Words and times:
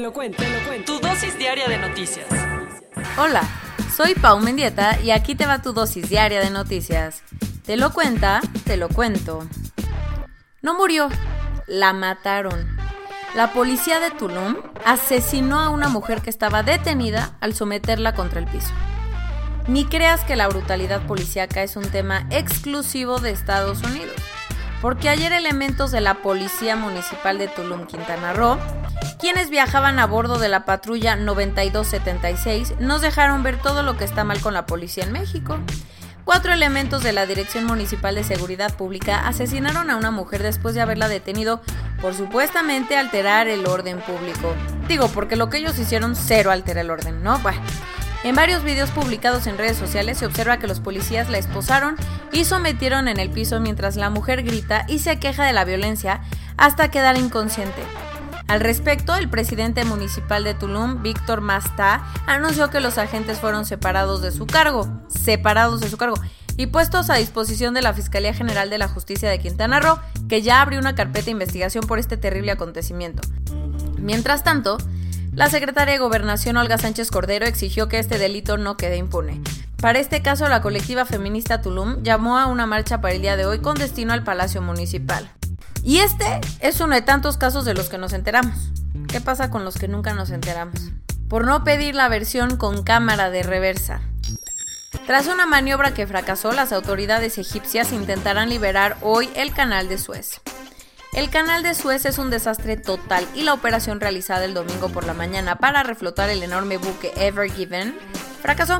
Te 0.00 0.04
lo 0.04 0.14
cuento, 0.14 0.42
te 0.42 0.48
lo 0.48 0.66
cuento. 0.66 0.94
Tu 0.94 1.06
dosis 1.06 1.36
diaria 1.36 1.68
de 1.68 1.76
noticias. 1.76 2.26
Hola, 3.18 3.42
soy 3.94 4.14
Pau 4.14 4.40
Mendieta 4.40 4.98
y 4.98 5.10
aquí 5.10 5.34
te 5.34 5.44
va 5.44 5.60
tu 5.60 5.74
dosis 5.74 6.08
diaria 6.08 6.40
de 6.40 6.48
noticias. 6.48 7.22
Te 7.66 7.76
lo 7.76 7.92
cuenta, 7.92 8.40
te 8.64 8.78
lo 8.78 8.88
cuento. 8.88 9.46
No 10.62 10.72
murió, 10.72 11.10
la 11.66 11.92
mataron. 11.92 12.78
La 13.34 13.52
policía 13.52 14.00
de 14.00 14.10
Tulum 14.10 14.56
asesinó 14.86 15.60
a 15.60 15.68
una 15.68 15.90
mujer 15.90 16.22
que 16.22 16.30
estaba 16.30 16.62
detenida 16.62 17.36
al 17.42 17.52
someterla 17.52 18.14
contra 18.14 18.40
el 18.40 18.46
piso. 18.46 18.72
Ni 19.68 19.84
creas 19.84 20.24
que 20.24 20.34
la 20.34 20.48
brutalidad 20.48 21.06
policíaca 21.06 21.62
es 21.62 21.76
un 21.76 21.84
tema 21.84 22.26
exclusivo 22.30 23.18
de 23.18 23.32
Estados 23.32 23.82
Unidos, 23.82 24.16
porque 24.80 25.10
ayer 25.10 25.34
elementos 25.34 25.90
de 25.90 26.00
la 26.00 26.22
Policía 26.22 26.74
Municipal 26.74 27.36
de 27.36 27.48
Tulum, 27.48 27.86
Quintana 27.86 28.32
Roo, 28.32 28.56
quienes 29.18 29.50
viajaban 29.50 29.98
a 29.98 30.06
bordo 30.06 30.38
de 30.38 30.48
la 30.48 30.64
patrulla 30.64 31.16
9276 31.16 32.74
nos 32.80 33.02
dejaron 33.02 33.42
ver 33.42 33.60
todo 33.60 33.82
lo 33.82 33.96
que 33.96 34.04
está 34.04 34.24
mal 34.24 34.40
con 34.40 34.54
la 34.54 34.66
policía 34.66 35.04
en 35.04 35.12
México. 35.12 35.58
Cuatro 36.24 36.52
elementos 36.52 37.02
de 37.02 37.12
la 37.12 37.26
Dirección 37.26 37.64
Municipal 37.64 38.14
de 38.14 38.24
Seguridad 38.24 38.74
Pública 38.76 39.26
asesinaron 39.26 39.90
a 39.90 39.96
una 39.96 40.10
mujer 40.10 40.42
después 40.42 40.74
de 40.74 40.80
haberla 40.80 41.08
detenido 41.08 41.60
por 42.00 42.14
supuestamente 42.14 42.96
alterar 42.96 43.48
el 43.48 43.66
orden 43.66 44.00
público. 44.00 44.54
Digo, 44.86 45.08
porque 45.08 45.36
lo 45.36 45.50
que 45.50 45.58
ellos 45.58 45.78
hicieron 45.78 46.14
cero 46.14 46.50
altera 46.50 46.82
el 46.82 46.90
orden, 46.90 47.22
¿no? 47.22 47.38
Bueno. 47.40 47.60
En 48.22 48.36
varios 48.36 48.62
videos 48.62 48.90
publicados 48.90 49.46
en 49.46 49.56
redes 49.56 49.78
sociales 49.78 50.18
se 50.18 50.26
observa 50.26 50.58
que 50.58 50.66
los 50.66 50.80
policías 50.80 51.30
la 51.30 51.38
esposaron 51.38 51.96
y 52.32 52.44
sometieron 52.44 53.08
en 53.08 53.18
el 53.18 53.30
piso 53.30 53.60
mientras 53.60 53.96
la 53.96 54.10
mujer 54.10 54.42
grita 54.42 54.84
y 54.88 54.98
se 54.98 55.18
queja 55.18 55.44
de 55.44 55.54
la 55.54 55.64
violencia 55.64 56.20
hasta 56.58 56.90
quedar 56.90 57.16
inconsciente. 57.16 57.82
Al 58.50 58.58
respecto, 58.58 59.14
el 59.14 59.30
presidente 59.30 59.84
municipal 59.84 60.42
de 60.42 60.54
Tulum, 60.54 61.04
Víctor 61.04 61.40
Masta, 61.40 62.02
anunció 62.26 62.68
que 62.68 62.80
los 62.80 62.98
agentes 62.98 63.38
fueron 63.38 63.64
separados 63.64 64.22
de 64.22 64.32
su 64.32 64.44
cargo, 64.44 64.88
separados 65.06 65.80
de 65.80 65.88
su 65.88 65.96
cargo, 65.96 66.16
y 66.56 66.66
puestos 66.66 67.10
a 67.10 67.14
disposición 67.14 67.74
de 67.74 67.82
la 67.82 67.94
Fiscalía 67.94 68.34
General 68.34 68.68
de 68.68 68.78
la 68.78 68.88
Justicia 68.88 69.30
de 69.30 69.38
Quintana 69.38 69.78
Roo, 69.78 70.00
que 70.28 70.42
ya 70.42 70.62
abrió 70.62 70.80
una 70.80 70.96
carpeta 70.96 71.26
de 71.26 71.30
investigación 71.30 71.86
por 71.86 72.00
este 72.00 72.16
terrible 72.16 72.50
acontecimiento. 72.50 73.22
Mientras 73.98 74.42
tanto, 74.42 74.78
la 75.32 75.48
secretaria 75.48 75.92
de 75.92 76.00
Gobernación 76.00 76.56
Olga 76.56 76.76
Sánchez 76.76 77.12
Cordero 77.12 77.46
exigió 77.46 77.86
que 77.86 78.00
este 78.00 78.18
delito 78.18 78.58
no 78.58 78.76
quede 78.76 78.96
impune. 78.96 79.40
Para 79.76 80.00
este 80.00 80.22
caso, 80.22 80.48
la 80.48 80.60
colectiva 80.60 81.04
feminista 81.04 81.62
Tulum 81.62 82.02
llamó 82.02 82.36
a 82.36 82.46
una 82.46 82.66
marcha 82.66 83.00
para 83.00 83.14
el 83.14 83.22
día 83.22 83.36
de 83.36 83.46
hoy 83.46 83.60
con 83.60 83.76
destino 83.76 84.12
al 84.12 84.24
Palacio 84.24 84.60
Municipal. 84.60 85.30
Y 85.82 85.98
este 85.98 86.40
es 86.60 86.80
uno 86.80 86.94
de 86.94 87.02
tantos 87.02 87.36
casos 87.36 87.64
de 87.64 87.74
los 87.74 87.88
que 87.88 87.98
nos 87.98 88.12
enteramos. 88.12 88.70
¿Qué 89.08 89.20
pasa 89.20 89.50
con 89.50 89.64
los 89.64 89.76
que 89.76 89.88
nunca 89.88 90.14
nos 90.14 90.30
enteramos? 90.30 90.90
Por 91.28 91.44
no 91.44 91.64
pedir 91.64 91.94
la 91.94 92.08
versión 92.08 92.56
con 92.56 92.82
cámara 92.82 93.30
de 93.30 93.42
reversa. 93.42 94.00
Tras 95.06 95.26
una 95.26 95.46
maniobra 95.46 95.94
que 95.94 96.06
fracasó, 96.06 96.52
las 96.52 96.72
autoridades 96.72 97.38
egipcias 97.38 97.92
intentarán 97.92 98.48
liberar 98.48 98.96
hoy 99.02 99.30
el 99.34 99.52
canal 99.52 99.88
de 99.88 99.98
Suez. 99.98 100.40
El 101.12 101.30
canal 101.30 101.64
de 101.64 101.74
Suez 101.74 102.04
es 102.04 102.18
un 102.18 102.30
desastre 102.30 102.76
total 102.76 103.26
y 103.34 103.42
la 103.42 103.54
operación 103.54 104.00
realizada 104.00 104.44
el 104.44 104.54
domingo 104.54 104.88
por 104.90 105.04
la 105.04 105.14
mañana 105.14 105.56
para 105.56 105.82
reflotar 105.82 106.30
el 106.30 106.42
enorme 106.42 106.76
buque 106.76 107.12
Ever 107.16 107.50
Given 107.50 107.96
fracasó. 108.40 108.78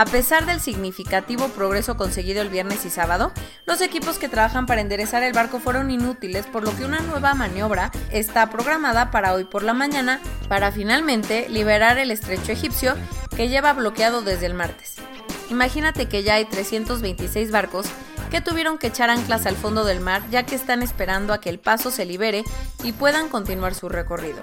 A 0.00 0.06
pesar 0.06 0.46
del 0.46 0.60
significativo 0.60 1.48
progreso 1.48 1.98
conseguido 1.98 2.40
el 2.40 2.48
viernes 2.48 2.86
y 2.86 2.88
sábado, 2.88 3.32
los 3.66 3.82
equipos 3.82 4.16
que 4.16 4.30
trabajan 4.30 4.64
para 4.64 4.80
enderezar 4.80 5.22
el 5.22 5.34
barco 5.34 5.60
fueron 5.60 5.90
inútiles, 5.90 6.46
por 6.46 6.64
lo 6.64 6.74
que 6.74 6.86
una 6.86 7.00
nueva 7.00 7.34
maniobra 7.34 7.92
está 8.10 8.48
programada 8.48 9.10
para 9.10 9.34
hoy 9.34 9.44
por 9.44 9.62
la 9.62 9.74
mañana 9.74 10.18
para 10.48 10.72
finalmente 10.72 11.50
liberar 11.50 11.98
el 11.98 12.12
estrecho 12.12 12.50
egipcio 12.50 12.94
que 13.36 13.50
lleva 13.50 13.74
bloqueado 13.74 14.22
desde 14.22 14.46
el 14.46 14.54
martes. 14.54 14.96
Imagínate 15.50 16.08
que 16.08 16.22
ya 16.22 16.36
hay 16.36 16.46
326 16.46 17.50
barcos 17.50 17.84
que 18.30 18.40
tuvieron 18.40 18.78
que 18.78 18.86
echar 18.86 19.10
anclas 19.10 19.44
al 19.44 19.56
fondo 19.56 19.84
del 19.84 20.00
mar 20.00 20.22
ya 20.30 20.44
que 20.44 20.54
están 20.54 20.82
esperando 20.82 21.34
a 21.34 21.42
que 21.42 21.50
el 21.50 21.58
paso 21.58 21.90
se 21.90 22.06
libere 22.06 22.42
y 22.82 22.92
puedan 22.92 23.28
continuar 23.28 23.74
su 23.74 23.90
recorrido. 23.90 24.40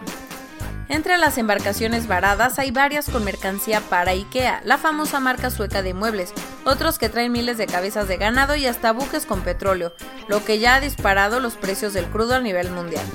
Entre 0.89 1.17
las 1.17 1.37
embarcaciones 1.37 2.07
varadas 2.07 2.59
hay 2.59 2.71
varias 2.71 3.09
con 3.09 3.25
mercancía 3.25 3.81
para 3.81 4.11
IKEA, 4.11 4.61
la 4.63 4.77
famosa 4.77 5.19
marca 5.19 5.49
sueca 5.49 5.81
de 5.81 5.93
muebles, 5.93 6.33
otros 6.63 6.97
que 6.97 7.09
traen 7.09 7.33
miles 7.33 7.57
de 7.57 7.67
cabezas 7.67 8.07
de 8.07 8.15
ganado 8.15 8.55
y 8.55 8.67
hasta 8.67 8.93
buques 8.93 9.25
con 9.25 9.41
petróleo, 9.41 9.93
lo 10.29 10.45
que 10.45 10.59
ya 10.59 10.75
ha 10.75 10.79
disparado 10.79 11.41
los 11.41 11.55
precios 11.55 11.93
del 11.93 12.05
crudo 12.05 12.35
a 12.35 12.39
nivel 12.39 12.71
mundial. 12.71 13.05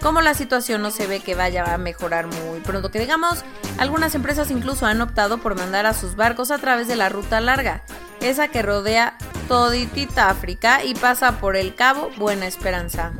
Como 0.00 0.20
la 0.20 0.34
situación 0.34 0.80
no 0.80 0.92
se 0.92 1.08
ve 1.08 1.20
que 1.20 1.34
vaya 1.34 1.74
a 1.74 1.78
mejorar 1.78 2.28
muy 2.28 2.60
pronto 2.60 2.90
que 2.90 3.00
digamos, 3.00 3.44
algunas 3.78 4.14
empresas 4.14 4.50
incluso 4.52 4.86
han 4.86 5.00
optado 5.00 5.38
por 5.38 5.56
mandar 5.56 5.86
a 5.86 5.94
sus 5.94 6.14
barcos 6.14 6.52
a 6.52 6.58
través 6.58 6.86
de 6.86 6.96
la 6.96 7.08
ruta 7.08 7.40
larga, 7.40 7.82
esa 8.20 8.46
que 8.46 8.62
rodea 8.62 9.16
toditita 9.48 10.30
África 10.30 10.84
y 10.84 10.94
pasa 10.94 11.38
por 11.38 11.56
el 11.56 11.74
Cabo 11.74 12.10
Buena 12.16 12.46
Esperanza. 12.46 13.12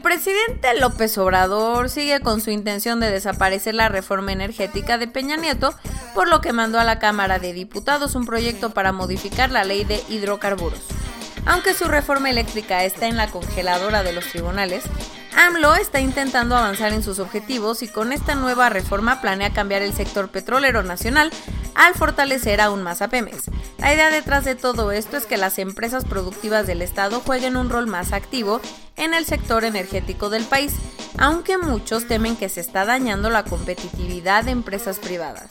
El 0.00 0.04
presidente 0.04 0.80
López 0.80 1.18
Obrador 1.18 1.90
sigue 1.90 2.20
con 2.20 2.40
su 2.40 2.50
intención 2.50 3.00
de 3.00 3.10
desaparecer 3.10 3.74
la 3.74 3.90
reforma 3.90 4.32
energética 4.32 4.96
de 4.96 5.06
Peña 5.06 5.36
Nieto, 5.36 5.74
por 6.14 6.26
lo 6.26 6.40
que 6.40 6.54
mandó 6.54 6.80
a 6.80 6.84
la 6.84 6.98
Cámara 6.98 7.38
de 7.38 7.52
Diputados 7.52 8.14
un 8.14 8.24
proyecto 8.24 8.70
para 8.70 8.92
modificar 8.92 9.50
la 9.50 9.62
ley 9.62 9.84
de 9.84 10.02
hidrocarburos. 10.08 10.80
Aunque 11.44 11.74
su 11.74 11.84
reforma 11.84 12.30
eléctrica 12.30 12.82
está 12.84 13.08
en 13.08 13.18
la 13.18 13.30
congeladora 13.30 14.02
de 14.02 14.14
los 14.14 14.24
tribunales, 14.24 14.84
AMLO 15.36 15.74
está 15.74 16.00
intentando 16.00 16.56
avanzar 16.56 16.92
en 16.92 17.02
sus 17.02 17.18
objetivos 17.18 17.82
y 17.82 17.88
con 17.88 18.12
esta 18.12 18.34
nueva 18.34 18.68
reforma 18.68 19.20
planea 19.20 19.52
cambiar 19.52 19.82
el 19.82 19.92
sector 19.92 20.30
petrolero 20.30 20.82
nacional 20.82 21.30
al 21.74 21.94
fortalecer 21.94 22.60
aún 22.60 22.82
más 22.82 23.00
a 23.02 23.08
Pemex. 23.08 23.50
La 23.78 23.94
idea 23.94 24.10
detrás 24.10 24.44
de 24.44 24.54
todo 24.54 24.92
esto 24.92 25.16
es 25.16 25.26
que 25.26 25.36
las 25.36 25.58
empresas 25.58 26.04
productivas 26.04 26.66
del 26.66 26.82
Estado 26.82 27.20
jueguen 27.20 27.56
un 27.56 27.70
rol 27.70 27.86
más 27.86 28.12
activo 28.12 28.60
en 28.96 29.14
el 29.14 29.24
sector 29.24 29.64
energético 29.64 30.28
del 30.28 30.44
país, 30.44 30.74
aunque 31.18 31.56
muchos 31.58 32.06
temen 32.06 32.36
que 32.36 32.48
se 32.48 32.60
está 32.60 32.84
dañando 32.84 33.30
la 33.30 33.44
competitividad 33.44 34.44
de 34.44 34.50
empresas 34.50 34.98
privadas. 34.98 35.50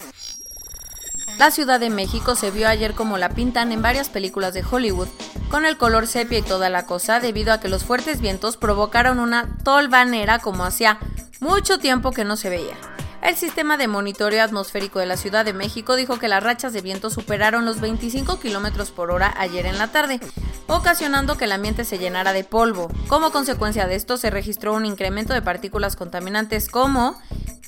La 1.39 1.51
Ciudad 1.51 1.79
de 1.79 1.89
México 1.89 2.35
se 2.35 2.51
vio 2.51 2.67
ayer 2.67 2.93
como 2.93 3.17
la 3.17 3.29
pintan 3.29 3.71
en 3.71 3.81
varias 3.81 4.09
películas 4.09 4.53
de 4.53 4.61
Hollywood, 4.69 5.07
con 5.49 5.65
el 5.65 5.77
color 5.77 6.05
sepia 6.05 6.39
y 6.39 6.41
toda 6.41 6.69
la 6.69 6.85
cosa, 6.85 7.21
debido 7.21 7.53
a 7.53 7.61
que 7.61 7.69
los 7.69 7.85
fuertes 7.85 8.19
vientos 8.19 8.57
provocaron 8.57 9.19
una 9.19 9.47
tolvanera 9.63 10.39
como 10.39 10.65
hacía 10.65 10.99
mucho 11.39 11.79
tiempo 11.79 12.11
que 12.11 12.25
no 12.25 12.35
se 12.35 12.49
veía. 12.49 12.75
El 13.21 13.37
sistema 13.37 13.77
de 13.77 13.87
monitoreo 13.87 14.43
atmosférico 14.43 14.99
de 14.99 15.05
la 15.05 15.15
Ciudad 15.15 15.45
de 15.45 15.53
México 15.53 15.95
dijo 15.95 16.19
que 16.19 16.27
las 16.27 16.43
rachas 16.43 16.73
de 16.73 16.81
viento 16.81 17.09
superaron 17.09 17.63
los 17.63 17.79
25 17.79 18.37
kilómetros 18.41 18.91
por 18.91 19.09
hora 19.09 19.33
ayer 19.37 19.65
en 19.65 19.77
la 19.77 19.87
tarde, 19.87 20.19
ocasionando 20.67 21.37
que 21.37 21.45
el 21.45 21.53
ambiente 21.53 21.85
se 21.85 21.99
llenara 21.99 22.33
de 22.33 22.43
polvo. 22.43 22.89
Como 23.07 23.31
consecuencia 23.31 23.87
de 23.87 23.95
esto, 23.95 24.17
se 24.17 24.29
registró 24.29 24.73
un 24.73 24.85
incremento 24.85 25.33
de 25.33 25.41
partículas 25.41 25.95
contaminantes 25.95 26.67
como 26.67 27.17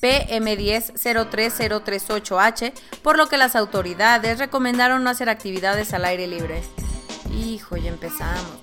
PM10-03038H, 0.02 2.74
por 3.02 3.18
lo 3.18 3.28
que 3.28 3.38
las 3.38 3.56
autoridades 3.56 4.38
recomendaron 4.40 5.04
no 5.04 5.10
hacer 5.10 5.30
actividades 5.30 5.94
al 5.94 6.06
aire 6.06 6.28
libre. 6.28 6.62
Hijo, 7.32 7.78
ya 7.78 7.90
empezamos. 7.90 8.60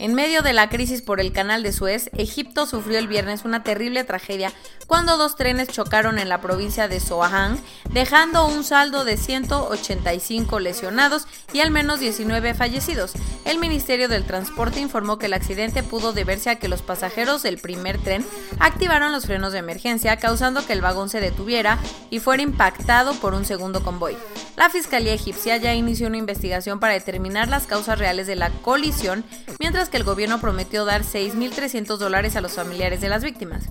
En 0.00 0.14
medio 0.14 0.40
de 0.40 0.54
la 0.54 0.70
crisis 0.70 1.02
por 1.02 1.20
el 1.20 1.30
canal 1.30 1.62
de 1.62 1.72
Suez, 1.72 2.08
Egipto 2.14 2.64
sufrió 2.64 2.98
el 2.98 3.06
viernes 3.06 3.44
una 3.44 3.62
terrible 3.62 4.02
tragedia 4.02 4.50
cuando 4.86 5.18
dos 5.18 5.36
trenes 5.36 5.68
chocaron 5.68 6.18
en 6.18 6.30
la 6.30 6.40
provincia 6.40 6.88
de 6.88 7.00
Sohang, 7.00 7.58
dejando 7.90 8.46
un 8.46 8.64
saldo 8.64 9.04
de 9.04 9.18
185 9.18 10.58
lesionados 10.58 11.26
y 11.52 11.60
al 11.60 11.70
menos 11.70 12.00
19 12.00 12.54
fallecidos. 12.54 13.12
El 13.44 13.58
Ministerio 13.58 14.08
del 14.08 14.24
Transporte 14.24 14.80
informó 14.80 15.18
que 15.18 15.26
el 15.26 15.34
accidente 15.34 15.82
pudo 15.82 16.14
deberse 16.14 16.48
a 16.48 16.58
que 16.58 16.68
los 16.68 16.80
pasajeros 16.80 17.42
del 17.42 17.58
primer 17.58 17.98
tren 17.98 18.24
activaron 18.58 19.12
los 19.12 19.26
frenos 19.26 19.52
de 19.52 19.58
emergencia, 19.58 20.16
causando 20.16 20.66
que 20.66 20.72
el 20.72 20.80
vagón 20.80 21.10
se 21.10 21.20
detuviera 21.20 21.78
y 22.08 22.20
fuera 22.20 22.42
impactado 22.42 23.12
por 23.16 23.34
un 23.34 23.44
segundo 23.44 23.82
convoy. 23.82 24.16
La 24.56 24.70
Fiscalía 24.70 25.12
egipcia 25.14 25.58
ya 25.58 25.74
inició 25.74 26.06
una 26.06 26.16
investigación 26.16 26.80
para 26.80 26.94
determinar 26.94 27.48
las 27.48 27.66
causas 27.66 27.98
reales 27.98 28.26
de 28.26 28.36
la 28.36 28.50
colisión, 28.50 29.24
mientras 29.58 29.89
que 29.90 29.96
el 29.96 30.04
gobierno 30.04 30.40
prometió 30.40 30.84
dar 30.84 31.02
6.300 31.02 31.96
dólares 31.98 32.36
a 32.36 32.40
los 32.40 32.52
familiares 32.52 33.00
de 33.00 33.08
las 33.08 33.22
víctimas. 33.22 33.68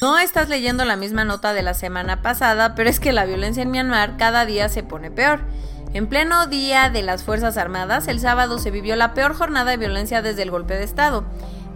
No 0.00 0.18
estás 0.18 0.48
leyendo 0.48 0.84
la 0.84 0.96
misma 0.96 1.24
nota 1.24 1.52
de 1.52 1.62
la 1.62 1.74
semana 1.74 2.22
pasada, 2.22 2.74
pero 2.74 2.88
es 2.88 3.00
que 3.00 3.12
la 3.12 3.26
violencia 3.26 3.62
en 3.62 3.70
Myanmar 3.70 4.16
cada 4.16 4.46
día 4.46 4.68
se 4.68 4.82
pone 4.82 5.10
peor. 5.10 5.40
En 5.92 6.06
pleno 6.06 6.46
día 6.46 6.88
de 6.90 7.02
las 7.02 7.24
Fuerzas 7.24 7.56
Armadas, 7.56 8.06
el 8.08 8.20
sábado 8.20 8.58
se 8.58 8.70
vivió 8.70 8.94
la 8.94 9.14
peor 9.14 9.34
jornada 9.34 9.70
de 9.70 9.76
violencia 9.76 10.22
desde 10.22 10.42
el 10.42 10.50
golpe 10.50 10.74
de 10.74 10.84
Estado, 10.84 11.24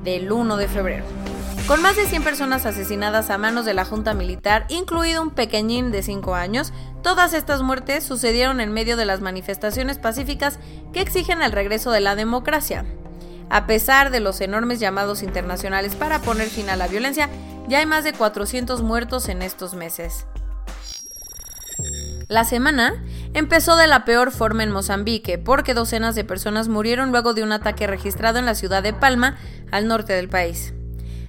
del 0.04 0.30
1 0.30 0.56
de 0.56 0.68
febrero. 0.68 1.04
Con 1.66 1.80
más 1.80 1.96
de 1.96 2.06
100 2.06 2.22
personas 2.22 2.66
asesinadas 2.66 3.30
a 3.30 3.38
manos 3.38 3.64
de 3.64 3.74
la 3.74 3.84
Junta 3.84 4.14
Militar, 4.14 4.66
incluido 4.68 5.22
un 5.22 5.30
pequeñín 5.30 5.90
de 5.90 6.02
5 6.02 6.34
años, 6.34 6.72
todas 7.02 7.32
estas 7.34 7.62
muertes 7.62 8.04
sucedieron 8.04 8.60
en 8.60 8.72
medio 8.72 8.96
de 8.96 9.04
las 9.04 9.20
manifestaciones 9.20 9.98
pacíficas 9.98 10.58
que 10.92 11.00
exigen 11.00 11.40
el 11.40 11.52
regreso 11.52 11.90
de 11.90 12.00
la 12.00 12.14
democracia. 12.16 12.84
A 13.50 13.66
pesar 13.66 14.10
de 14.10 14.20
los 14.20 14.40
enormes 14.40 14.80
llamados 14.80 15.22
internacionales 15.22 15.94
para 15.94 16.20
poner 16.20 16.48
fin 16.48 16.70
a 16.70 16.76
la 16.76 16.88
violencia, 16.88 17.28
ya 17.68 17.78
hay 17.78 17.86
más 17.86 18.04
de 18.04 18.12
400 18.12 18.82
muertos 18.82 19.28
en 19.28 19.42
estos 19.42 19.74
meses. 19.74 20.26
La 22.28 22.44
semana 22.44 22.94
empezó 23.34 23.76
de 23.76 23.86
la 23.86 24.04
peor 24.04 24.30
forma 24.30 24.62
en 24.62 24.70
Mozambique, 24.70 25.38
porque 25.38 25.74
docenas 25.74 26.14
de 26.14 26.24
personas 26.24 26.68
murieron 26.68 27.10
luego 27.10 27.34
de 27.34 27.42
un 27.42 27.52
ataque 27.52 27.86
registrado 27.86 28.38
en 28.38 28.46
la 28.46 28.54
ciudad 28.54 28.82
de 28.82 28.94
Palma, 28.94 29.36
al 29.70 29.86
norte 29.86 30.12
del 30.12 30.28
país. 30.28 30.72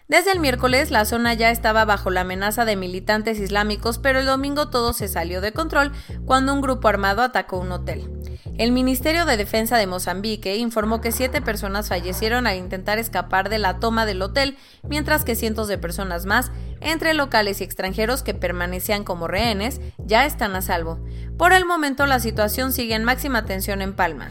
Desde 0.08 0.32
el 0.32 0.40
miércoles 0.40 0.92
la 0.92 1.06
zona 1.06 1.34
ya 1.34 1.50
estaba 1.50 1.86
bajo 1.86 2.10
la 2.10 2.22
amenaza 2.22 2.66
de 2.66 2.76
militantes 2.76 3.40
islámicos, 3.40 4.00
pero 4.00 4.20
el 4.20 4.26
domingo 4.26 4.70
todo 4.70 4.94
se 4.94 5.08
salió 5.08 5.42
de 5.42 5.54
control 5.54 5.92
cuando 6.26 6.54
un 6.54 6.62
grupo 6.62 6.88
armado 6.88 7.22
atacó 7.22 7.58
un 7.58 7.72
hotel. 7.72 8.10
El 8.58 8.72
Ministerio 8.72 9.26
de 9.26 9.36
Defensa 9.36 9.78
de 9.78 9.88
Mozambique 9.88 10.58
informó 10.58 11.02
que 11.02 11.12
siete 11.12 11.42
personas 11.42 11.90
fallecieron 11.90 12.46
al 12.46 12.58
intentar 12.58 13.00
escapar 13.00 13.50
de 13.50 13.58
la 13.58 13.80
toma 13.80 14.06
del 14.06 14.22
hotel, 14.22 14.58
mientras 14.84 15.24
que 15.24 15.36
cientos 15.36 15.68
de 15.68 15.80
personas 15.80 16.28
más, 16.28 16.52
entre 16.80 17.16
locales 17.16 17.62
y 17.62 17.64
extranjeros 17.64 18.22
que 18.22 18.36
permanecían 18.36 19.04
como 19.04 19.28
rehenes, 19.28 19.82
ya 19.98 20.28
están 20.28 20.56
a 20.56 20.62
salvo. 20.62 21.00
Por 21.36 21.52
el 21.52 21.66
momento 21.66 22.06
la 22.06 22.20
situación 22.20 22.74
sigue 22.74 22.94
en 22.94 23.04
máxima 23.04 23.46
tensión 23.46 23.82
en 23.82 23.96
Palma. 23.96 24.30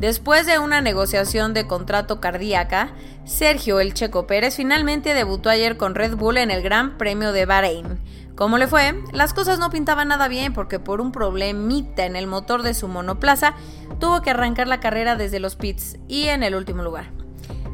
Después 0.00 0.46
de 0.46 0.58
una 0.58 0.80
negociación 0.80 1.52
de 1.52 1.66
contrato 1.66 2.20
cardíaca, 2.20 2.94
Sergio 3.24 3.78
El 3.78 3.94
Checo 3.94 4.26
Pérez 4.26 4.56
finalmente 4.56 5.14
debutó 5.14 5.50
ayer 5.50 5.76
con 5.76 5.94
Red 5.94 6.16
Bull 6.16 6.38
en 6.38 6.50
el 6.50 6.62
Gran 6.62 6.96
Premio 6.96 7.32
de 7.32 7.46
Bahrein. 7.46 8.00
¿Cómo 8.36 8.58
le 8.58 8.66
fue? 8.66 9.00
Las 9.12 9.32
cosas 9.32 9.60
no 9.60 9.70
pintaban 9.70 10.08
nada 10.08 10.26
bien 10.26 10.52
porque 10.52 10.80
por 10.80 11.00
un 11.00 11.12
problemita 11.12 12.04
en 12.04 12.16
el 12.16 12.26
motor 12.26 12.62
de 12.62 12.74
su 12.74 12.88
monoplaza 12.88 13.54
tuvo 14.00 14.22
que 14.22 14.30
arrancar 14.30 14.66
la 14.66 14.80
carrera 14.80 15.14
desde 15.14 15.38
los 15.38 15.54
pits 15.54 15.98
y 16.08 16.24
en 16.24 16.42
el 16.42 16.56
último 16.56 16.82
lugar. 16.82 17.12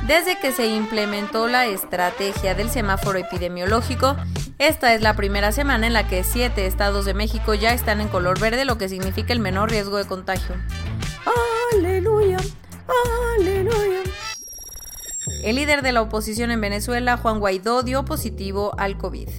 Desde 0.08 0.38
que 0.40 0.52
se 0.52 0.68
implementó 0.68 1.48
la 1.48 1.66
estrategia 1.66 2.54
del 2.54 2.70
semáforo 2.70 3.18
epidemiológico, 3.18 4.16
esta 4.58 4.94
es 4.94 5.02
la 5.02 5.16
primera 5.16 5.52
semana 5.52 5.88
en 5.88 5.94
la 5.94 6.08
que 6.08 6.24
siete 6.24 6.66
estados 6.66 7.06
de 7.06 7.14
México 7.14 7.54
ya 7.54 7.74
están 7.74 8.02
en 8.02 8.08
color 8.08 8.40
verde, 8.40 8.66
lo 8.66 8.78
que 8.78 8.90
significa 8.90 9.34
el 9.34 9.40
menor 9.40 9.70
riesgo 9.70 9.98
de 9.98 10.06
contagio. 10.06 10.56
¡Aleluya! 11.74 12.38
¡Aleluya! 13.38 14.02
El 15.44 15.56
líder 15.56 15.82
de 15.82 15.92
la 15.92 16.02
oposición 16.02 16.52
en 16.52 16.62
Venezuela, 16.62 17.18
Juan 17.18 17.40
Guaidó, 17.40 17.84
dio 17.84 18.06
positivo 18.06 18.74
al 18.78 18.98
COVID. 18.98 19.30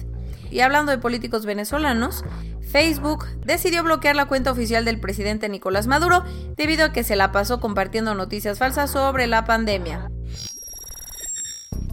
Y 0.51 0.59
hablando 0.61 0.91
de 0.91 0.97
políticos 0.97 1.45
venezolanos, 1.45 2.23
Facebook 2.61 3.25
decidió 3.45 3.83
bloquear 3.83 4.15
la 4.15 4.25
cuenta 4.25 4.51
oficial 4.51 4.85
del 4.85 4.99
presidente 4.99 5.49
Nicolás 5.49 5.87
Maduro 5.87 6.23
debido 6.55 6.85
a 6.85 6.91
que 6.91 7.03
se 7.03 7.15
la 7.15 7.31
pasó 7.31 7.59
compartiendo 7.59 8.13
noticias 8.13 8.59
falsas 8.59 8.91
sobre 8.91 9.27
la 9.27 9.45
pandemia. 9.45 10.09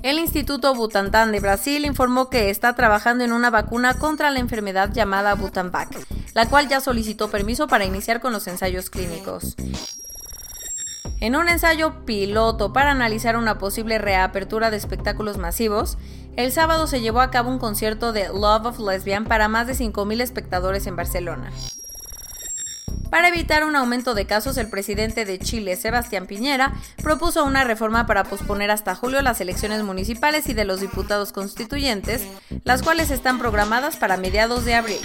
El 0.05 0.19
Instituto 0.19 0.75
Butantan 0.75 1.33
de 1.33 1.41
Brasil 1.41 1.87
informó 1.87 2.29
que 2.29 2.51
está 2.51 2.75
trabajando 2.75 3.25
en 3.25 3.33
una 3.33 3.49
vacuna 3.49 3.95
contra 3.95 4.31
la 4.31 4.39
enfermedad 4.39 4.93
llamada 4.93 5.35
Butanvac, 5.35 5.89
la 6.35 6.47
cual 6.47 6.69
ya 6.69 6.81
solicitó 6.81 7.31
permiso 7.31 7.69
para 7.69 7.87
iniciar 7.87 8.21
con 8.21 8.35
los 8.35 8.47
ensayos 8.47 8.91
clínicos. 8.91 9.57
En 11.21 11.37
un 11.37 11.49
ensayo 11.49 12.05
piloto 12.05 12.75
para 12.75 12.91
analizar 12.91 13.39
una 13.39 13.57
posible 13.57 13.97
reapertura 13.97 14.71
de 14.71 14.77
espectáculos 14.77 15.39
masivos, 15.39 15.97
el 16.37 16.53
sábado 16.53 16.87
se 16.87 17.01
llevó 17.01 17.23
a 17.23 17.31
cabo 17.31 17.49
un 17.49 17.59
concierto 17.59 18.13
de 18.13 18.29
Love 18.29 18.67
of 18.67 18.81
Lesbian 18.81 19.25
para 19.25 19.49
más 19.49 19.67
de 19.67 19.73
5.000 19.73 20.21
espectadores 20.21 20.87
en 20.87 20.97
Barcelona. 20.97 21.51
Para 23.15 23.29
evitar 23.29 23.63
un 23.63 23.77
aumento 23.77 24.15
de 24.15 24.27
casos, 24.27 24.57
el 24.57 24.69
presidente 24.69 25.25
de 25.25 25.39
Chile, 25.39 25.77
Sebastián 25.77 26.27
Piñera, 26.27 26.73
propuso 27.01 27.45
una 27.45 27.63
reforma 27.63 28.09
para 28.09 28.25
posponer 28.25 28.73
hasta 28.73 28.97
julio 28.97 29.23
las 29.23 29.41
elecciones 29.41 29.85
municipales 29.85 30.49
y 30.49 30.53
de 30.53 30.65
los 30.65 30.81
diputados 30.81 31.31
constituyentes, 31.31 32.27
las 32.65 32.83
cuales 32.83 33.13
están 33.13 33.39
programadas 33.39 33.99
para 33.99 34.17
mediados 34.17 34.65
de 34.65 34.75
abril. 34.75 34.99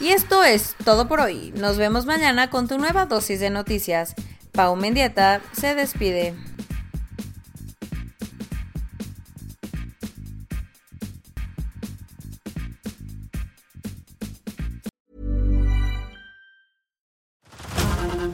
Y 0.00 0.08
esto 0.10 0.44
es 0.44 0.76
todo 0.84 1.08
por 1.08 1.20
hoy. 1.20 1.54
Nos 1.56 1.78
vemos 1.78 2.04
mañana 2.04 2.50
con 2.50 2.68
tu 2.68 2.76
nueva 2.76 3.06
dosis 3.06 3.40
de 3.40 3.48
noticias. 3.48 4.14
Pau 4.52 4.76
Mendieta 4.76 5.40
se 5.52 5.74
despide. 5.74 6.34